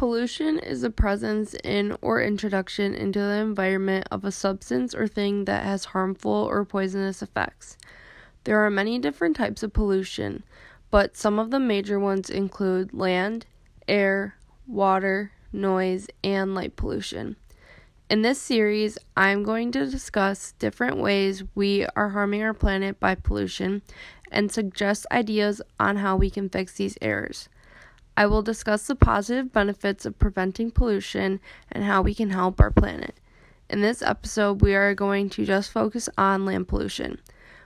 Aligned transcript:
Pollution 0.00 0.58
is 0.58 0.80
the 0.80 0.88
presence 0.88 1.52
in 1.62 1.94
or 2.00 2.22
introduction 2.22 2.94
into 2.94 3.18
the 3.18 3.34
environment 3.34 4.08
of 4.10 4.24
a 4.24 4.32
substance 4.32 4.94
or 4.94 5.06
thing 5.06 5.44
that 5.44 5.62
has 5.62 5.84
harmful 5.84 6.32
or 6.32 6.64
poisonous 6.64 7.20
effects. 7.20 7.76
There 8.44 8.64
are 8.64 8.70
many 8.70 8.98
different 8.98 9.36
types 9.36 9.62
of 9.62 9.74
pollution, 9.74 10.42
but 10.90 11.18
some 11.18 11.38
of 11.38 11.50
the 11.50 11.60
major 11.60 12.00
ones 12.00 12.30
include 12.30 12.94
land, 12.94 13.44
air, 13.86 14.36
water, 14.66 15.32
noise, 15.52 16.06
and 16.24 16.54
light 16.54 16.76
pollution. 16.76 17.36
In 18.08 18.22
this 18.22 18.40
series, 18.40 18.96
I'm 19.18 19.42
going 19.42 19.70
to 19.72 19.84
discuss 19.84 20.52
different 20.52 20.96
ways 20.96 21.44
we 21.54 21.84
are 21.94 22.08
harming 22.08 22.42
our 22.42 22.54
planet 22.54 22.98
by 22.98 23.16
pollution 23.16 23.82
and 24.32 24.50
suggest 24.50 25.04
ideas 25.12 25.60
on 25.78 25.96
how 25.96 26.16
we 26.16 26.30
can 26.30 26.48
fix 26.48 26.72
these 26.72 26.96
errors. 27.02 27.50
I 28.20 28.26
will 28.26 28.42
discuss 28.42 28.86
the 28.86 28.94
positive 28.94 29.50
benefits 29.50 30.04
of 30.04 30.18
preventing 30.18 30.72
pollution 30.72 31.40
and 31.72 31.84
how 31.84 32.02
we 32.02 32.14
can 32.14 32.28
help 32.28 32.60
our 32.60 32.70
planet. 32.70 33.14
In 33.70 33.80
this 33.80 34.02
episode, 34.02 34.60
we 34.60 34.74
are 34.74 34.94
going 34.94 35.30
to 35.30 35.46
just 35.46 35.72
focus 35.72 36.06
on 36.18 36.44
land 36.44 36.68
pollution. 36.68 37.18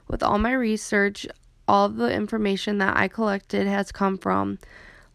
With 0.07 0.23
all 0.23 0.39
my 0.39 0.53
research, 0.53 1.27
all 1.67 1.89
the 1.89 2.13
information 2.13 2.79
that 2.79 2.97
I 2.97 3.09
collected 3.09 3.67
has 3.67 3.91
come 3.91 4.17
from 4.17 4.61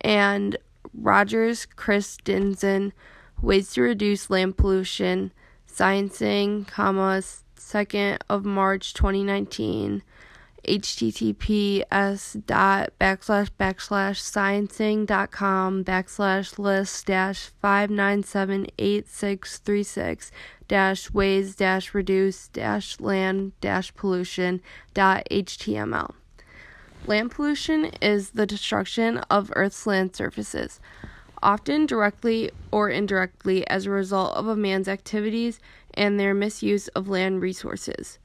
and 0.00 0.56
Rogers 0.96 1.66
Chris 1.66 2.16
Christensen 2.16 2.92
Ways 3.42 3.72
to 3.74 3.82
Reduce 3.82 4.30
Land 4.30 4.56
Pollution, 4.56 5.30
Sciencing, 5.70 6.66
comma, 6.66 7.22
2nd 7.56 8.18
of 8.30 8.44
March 8.46 8.94
2019, 8.94 10.02
https 10.66 12.44
dot 12.46 12.90
backslash 13.00 13.50
backslash 13.58 14.18
sciencing 14.18 15.06
dot 15.06 15.30
com 15.30 15.84
backslash 15.84 16.58
list 16.58 17.06
dash 17.06 17.50
five 17.62 17.88
nine 17.88 18.22
seven 18.24 18.66
eight 18.78 19.06
six 19.08 19.58
three 19.58 19.84
six 19.84 20.32
dash 20.66 21.10
ways 21.12 21.54
dash 21.54 21.94
reduce 21.94 22.48
dash 22.48 22.98
land 22.98 23.52
dash 23.60 23.94
pollution 23.94 24.60
dot 24.92 25.22
html. 25.30 26.14
Land 27.04 27.30
pollution 27.30 27.86
is 28.00 28.30
the 28.30 28.46
destruction 28.46 29.18
of 29.30 29.52
Earth's 29.54 29.86
land 29.86 30.16
surfaces, 30.16 30.80
often 31.42 31.86
directly 31.86 32.50
or 32.70 32.88
indirectly 32.88 33.66
as 33.68 33.86
a 33.86 33.90
result 33.90 34.34
of 34.34 34.48
a 34.48 34.56
man's 34.56 34.88
activities 34.88 35.60
and 35.94 36.18
their 36.18 36.34
misuse 36.34 36.88
of 36.88 37.08
land 37.08 37.42
resources. 37.42 38.18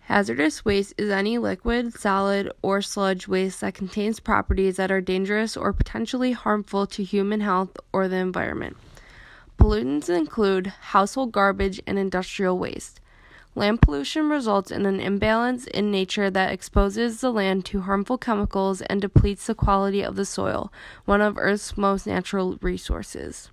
Hazardous 0.00 0.64
waste 0.64 0.94
is 0.98 1.08
any 1.08 1.38
liquid, 1.38 1.94
solid, 1.94 2.50
or 2.62 2.82
sludge 2.82 3.28
waste 3.28 3.60
that 3.60 3.74
contains 3.74 4.18
properties 4.18 4.76
that 4.76 4.90
are 4.90 5.00
dangerous 5.00 5.56
or 5.56 5.72
potentially 5.72 6.32
harmful 6.32 6.86
to 6.88 7.04
human 7.04 7.40
health 7.40 7.76
or 7.92 8.08
the 8.08 8.16
environment. 8.16 8.76
Pollutants 9.56 10.08
include 10.08 10.66
household 10.66 11.32
garbage 11.32 11.80
and 11.86 11.98
industrial 11.98 12.58
waste. 12.58 12.99
Land 13.56 13.82
pollution 13.82 14.28
results 14.28 14.70
in 14.70 14.86
an 14.86 15.00
imbalance 15.00 15.66
in 15.66 15.90
nature 15.90 16.30
that 16.30 16.52
exposes 16.52 17.20
the 17.20 17.32
land 17.32 17.64
to 17.66 17.80
harmful 17.80 18.16
chemicals 18.16 18.80
and 18.82 19.00
depletes 19.00 19.46
the 19.46 19.56
quality 19.56 20.02
of 20.02 20.14
the 20.14 20.24
soil, 20.24 20.72
one 21.04 21.20
of 21.20 21.36
Earth's 21.36 21.76
most 21.76 22.06
natural 22.06 22.58
resources. 22.62 23.50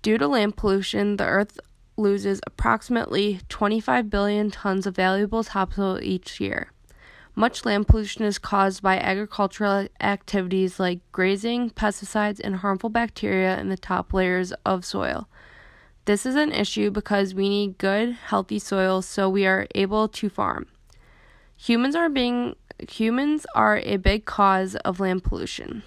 Due 0.00 0.16
to 0.16 0.26
land 0.26 0.56
pollution, 0.56 1.16
the 1.16 1.26
Earth 1.26 1.60
loses 1.98 2.40
approximately 2.46 3.40
25 3.50 4.08
billion 4.08 4.50
tons 4.50 4.86
of 4.86 4.96
valuable 4.96 5.44
topsoil 5.44 5.98
each 6.02 6.40
year. 6.40 6.72
Much 7.34 7.66
land 7.66 7.86
pollution 7.86 8.24
is 8.24 8.38
caused 8.38 8.82
by 8.82 8.98
agricultural 8.98 9.86
activities 10.00 10.80
like 10.80 11.00
grazing, 11.12 11.70
pesticides, 11.70 12.40
and 12.42 12.56
harmful 12.56 12.90
bacteria 12.90 13.58
in 13.58 13.68
the 13.68 13.76
top 13.76 14.14
layers 14.14 14.52
of 14.64 14.84
soil. 14.84 15.28
This 16.06 16.24
is 16.24 16.34
an 16.34 16.52
issue 16.52 16.90
because 16.90 17.34
we 17.34 17.48
need 17.48 17.78
good, 17.78 18.12
healthy 18.12 18.58
soil 18.58 19.02
so 19.02 19.28
we 19.28 19.46
are 19.46 19.66
able 19.74 20.08
to 20.08 20.28
farm. 20.30 20.66
Humans 21.56 21.94
are 21.94 22.08
being 22.08 22.56
humans 22.88 23.44
are 23.54 23.78
a 23.84 23.98
big 23.98 24.24
cause 24.24 24.76
of 24.76 24.98
land 24.98 25.22
pollution. 25.24 25.82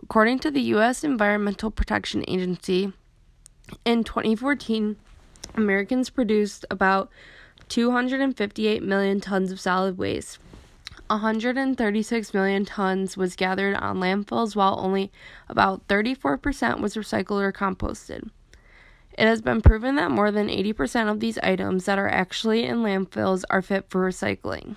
According 0.00 0.38
to 0.40 0.50
the 0.52 0.60
US 0.74 1.02
Environmental 1.02 1.72
Protection 1.72 2.24
Agency, 2.28 2.92
in 3.84 4.04
2014, 4.04 4.96
Americans 5.56 6.10
produced 6.10 6.64
about 6.70 7.10
258 7.68 8.82
million 8.82 9.20
tons 9.20 9.50
of 9.50 9.58
solid 9.58 9.98
waste. 9.98 10.38
136 11.08 12.32
million 12.32 12.64
tons 12.64 13.16
was 13.16 13.36
gathered 13.36 13.74
on 13.76 13.98
landfills, 13.98 14.54
while 14.54 14.78
only 14.78 15.10
about 15.48 15.86
34% 15.88 16.80
was 16.80 16.94
recycled 16.94 17.42
or 17.42 17.52
composted. 17.52 18.30
It 19.16 19.26
has 19.26 19.40
been 19.40 19.60
proven 19.60 19.94
that 19.94 20.10
more 20.10 20.30
than 20.30 20.48
80% 20.48 21.10
of 21.10 21.20
these 21.20 21.38
items 21.38 21.84
that 21.84 21.98
are 21.98 22.08
actually 22.08 22.64
in 22.64 22.78
landfills 22.78 23.44
are 23.48 23.62
fit 23.62 23.86
for 23.88 24.08
recycling. 24.08 24.76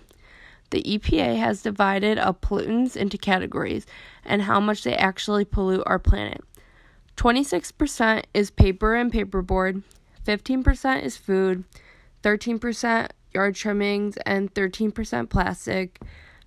The 0.69 0.83
EPA 0.83 1.37
has 1.37 1.61
divided 1.61 2.17
up 2.17 2.41
pollutants 2.41 2.95
into 2.95 3.17
categories 3.17 3.85
and 4.25 4.43
how 4.43 4.59
much 4.59 4.83
they 4.83 4.95
actually 4.95 5.45
pollute 5.45 5.83
our 5.85 5.97
planet. 5.97 6.41
26% 7.15 8.25
is 8.33 8.51
paper 8.51 8.95
and 8.95 9.11
paperboard, 9.11 9.81
15% 10.25 11.03
is 11.03 11.17
food, 11.17 11.63
13% 12.21 13.09
yard 13.33 13.55
trimmings, 13.55 14.17
and 14.17 14.53
13% 14.53 15.29
plastic, 15.29 15.99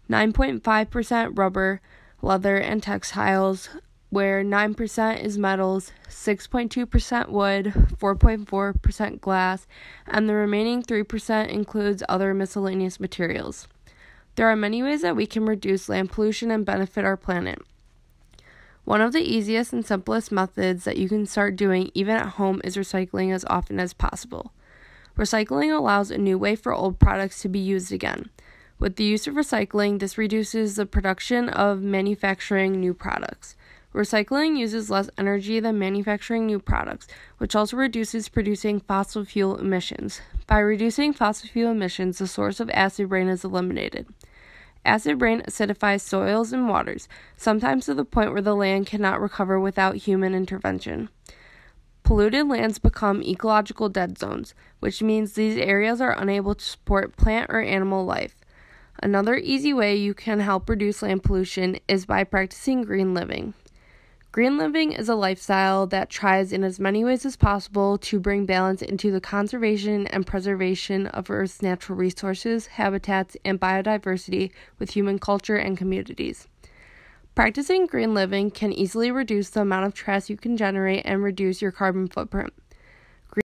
9.5% 0.08 1.38
rubber, 1.38 1.80
leather, 2.22 2.56
and 2.56 2.82
textiles, 2.82 3.68
where 4.10 4.44
9% 4.44 5.24
is 5.24 5.38
metals, 5.38 5.92
6.2% 6.08 7.28
wood, 7.28 7.66
4.4% 7.98 9.20
glass, 9.20 9.66
and 10.06 10.28
the 10.28 10.34
remaining 10.34 10.82
3% 10.82 11.48
includes 11.48 12.02
other 12.08 12.34
miscellaneous 12.34 13.00
materials. 13.00 13.68
There 14.34 14.48
are 14.48 14.56
many 14.56 14.82
ways 14.82 15.02
that 15.02 15.16
we 15.16 15.26
can 15.26 15.46
reduce 15.46 15.88
land 15.88 16.10
pollution 16.10 16.50
and 16.50 16.66
benefit 16.66 17.04
our 17.04 17.16
planet. 17.16 17.60
One 18.84 19.00
of 19.00 19.12
the 19.12 19.22
easiest 19.22 19.72
and 19.72 19.86
simplest 19.86 20.32
methods 20.32 20.84
that 20.84 20.96
you 20.96 21.08
can 21.08 21.26
start 21.26 21.54
doing 21.54 21.90
even 21.94 22.16
at 22.16 22.30
home 22.30 22.60
is 22.64 22.76
recycling 22.76 23.32
as 23.32 23.44
often 23.48 23.78
as 23.78 23.92
possible. 23.92 24.52
Recycling 25.16 25.76
allows 25.76 26.10
a 26.10 26.18
new 26.18 26.38
way 26.38 26.56
for 26.56 26.72
old 26.72 26.98
products 26.98 27.42
to 27.42 27.48
be 27.48 27.58
used 27.58 27.92
again. 27.92 28.30
With 28.78 28.96
the 28.96 29.04
use 29.04 29.26
of 29.26 29.34
recycling, 29.34 29.98
this 29.98 30.16
reduces 30.16 30.76
the 30.76 30.86
production 30.86 31.48
of 31.50 31.82
manufacturing 31.82 32.80
new 32.80 32.94
products. 32.94 33.54
Recycling 33.94 34.56
uses 34.56 34.88
less 34.88 35.10
energy 35.18 35.58
than 35.58 35.78
manufacturing 35.78 36.46
new 36.46 36.60
products, 36.60 37.08
which 37.38 37.56
also 37.56 37.76
reduces 37.76 38.28
producing 38.28 38.78
fossil 38.78 39.24
fuel 39.24 39.56
emissions. 39.56 40.20
By 40.46 40.60
reducing 40.60 41.12
fossil 41.12 41.48
fuel 41.48 41.72
emissions, 41.72 42.18
the 42.18 42.28
source 42.28 42.60
of 42.60 42.70
acid 42.70 43.10
rain 43.10 43.28
is 43.28 43.44
eliminated. 43.44 44.06
Acid 44.84 45.20
rain 45.20 45.42
acidifies 45.42 46.02
soils 46.02 46.52
and 46.52 46.68
waters, 46.68 47.08
sometimes 47.36 47.86
to 47.86 47.94
the 47.94 48.04
point 48.04 48.32
where 48.32 48.40
the 48.40 48.54
land 48.54 48.86
cannot 48.86 49.20
recover 49.20 49.58
without 49.58 49.96
human 49.96 50.34
intervention. 50.34 51.08
Polluted 52.04 52.46
lands 52.48 52.78
become 52.78 53.22
ecological 53.22 53.88
dead 53.88 54.18
zones, 54.18 54.54
which 54.78 55.02
means 55.02 55.32
these 55.32 55.58
areas 55.58 56.00
are 56.00 56.18
unable 56.18 56.54
to 56.54 56.64
support 56.64 57.16
plant 57.16 57.50
or 57.50 57.60
animal 57.60 58.04
life. 58.04 58.36
Another 59.02 59.36
easy 59.36 59.72
way 59.72 59.96
you 59.96 60.14
can 60.14 60.40
help 60.40 60.68
reduce 60.68 61.02
land 61.02 61.24
pollution 61.24 61.78
is 61.88 62.06
by 62.06 62.22
practicing 62.22 62.82
green 62.82 63.14
living. 63.14 63.54
Green 64.32 64.58
living 64.58 64.92
is 64.92 65.08
a 65.08 65.16
lifestyle 65.16 65.88
that 65.88 66.08
tries 66.08 66.52
in 66.52 66.62
as 66.62 66.78
many 66.78 67.04
ways 67.04 67.26
as 67.26 67.34
possible 67.34 67.98
to 67.98 68.20
bring 68.20 68.46
balance 68.46 68.80
into 68.80 69.10
the 69.10 69.20
conservation 69.20 70.06
and 70.06 70.24
preservation 70.24 71.08
of 71.08 71.28
Earth's 71.28 71.62
natural 71.62 71.98
resources, 71.98 72.68
habitats, 72.68 73.36
and 73.44 73.60
biodiversity 73.60 74.52
with 74.78 74.90
human 74.90 75.18
culture 75.18 75.56
and 75.56 75.76
communities. 75.76 76.46
Practicing 77.34 77.86
green 77.86 78.14
living 78.14 78.52
can 78.52 78.72
easily 78.72 79.10
reduce 79.10 79.50
the 79.50 79.62
amount 79.62 79.86
of 79.86 79.94
trash 79.94 80.30
you 80.30 80.36
can 80.36 80.56
generate 80.56 81.02
and 81.04 81.24
reduce 81.24 81.60
your 81.60 81.72
carbon 81.72 82.06
footprint. 82.06 82.52
Green 83.30 83.42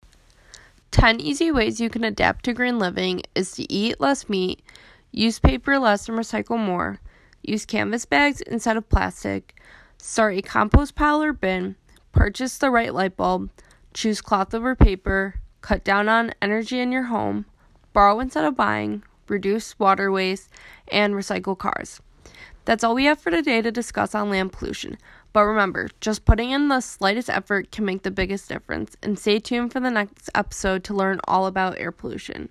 10 0.89 1.21
easy 1.21 1.51
ways 1.51 1.79
you 1.79 1.91
can 1.91 2.03
adapt 2.03 2.43
to 2.45 2.53
green 2.53 2.79
living 2.79 3.21
is 3.35 3.51
to 3.51 3.71
eat 3.71 4.01
less 4.01 4.27
meat, 4.27 4.63
use 5.11 5.37
paper 5.37 5.77
less 5.77 6.09
and 6.09 6.17
recycle 6.17 6.57
more, 6.57 6.99
use 7.43 7.67
canvas 7.67 8.05
bags 8.05 8.41
instead 8.41 8.77
of 8.77 8.89
plastic 8.89 9.61
Start 10.03 10.35
a 10.35 10.41
compost 10.41 10.95
pile 10.95 11.21
or 11.21 11.31
bin, 11.31 11.75
purchase 12.11 12.57
the 12.57 12.71
right 12.71 12.91
light 12.91 13.15
bulb, 13.15 13.51
choose 13.93 14.19
cloth 14.19 14.51
over 14.55 14.75
paper, 14.75 15.35
cut 15.61 15.83
down 15.83 16.09
on 16.09 16.33
energy 16.41 16.79
in 16.79 16.91
your 16.91 17.03
home, 17.03 17.45
borrow 17.93 18.19
instead 18.19 18.43
of 18.43 18.57
buying, 18.57 19.03
reduce 19.27 19.77
water 19.77 20.11
waste, 20.11 20.49
and 20.87 21.13
recycle 21.13 21.55
cars. 21.55 22.01
That's 22.65 22.83
all 22.83 22.95
we 22.95 23.05
have 23.05 23.21
for 23.21 23.29
today 23.29 23.61
to 23.61 23.71
discuss 23.71 24.15
on 24.15 24.31
land 24.31 24.51
pollution. 24.51 24.97
But 25.33 25.43
remember, 25.43 25.87
just 26.01 26.25
putting 26.25 26.49
in 26.49 26.67
the 26.67 26.81
slightest 26.81 27.29
effort 27.29 27.71
can 27.71 27.85
make 27.85 28.01
the 28.01 28.09
biggest 28.09 28.49
difference. 28.49 28.97
And 29.03 29.19
stay 29.19 29.37
tuned 29.37 29.71
for 29.71 29.79
the 29.79 29.91
next 29.91 30.31
episode 30.33 30.83
to 30.85 30.95
learn 30.95 31.19
all 31.25 31.45
about 31.45 31.77
air 31.77 31.91
pollution. 31.91 32.49